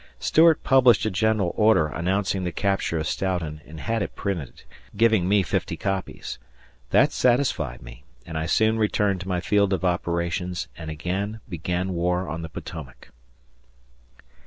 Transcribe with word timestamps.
Stuart 0.17 0.63
published 0.63 1.05
a 1.05 1.11
general 1.11 1.53
order 1.55 1.85
announcing 1.85 2.43
the 2.43 2.51
capture 2.51 2.97
of 2.97 3.05
Stoughton 3.07 3.61
and 3.67 3.79
had 3.81 4.01
it 4.01 4.15
printed, 4.15 4.63
giving 4.97 5.29
me 5.29 5.43
fifty 5.43 5.77
copies. 5.77 6.39
That 6.89 7.11
satisfied 7.11 7.83
me, 7.83 8.03
and 8.25 8.35
I 8.35 8.47
soon 8.47 8.79
returned 8.79 9.21
to 9.21 9.27
my 9.29 9.41
field 9.41 9.73
of 9.73 9.85
operations 9.85 10.67
and 10.75 10.89
again 10.89 11.39
began 11.47 11.93
war 11.93 12.27
on 12.27 12.41
the 12.41 12.49
Potomac. 12.49 13.09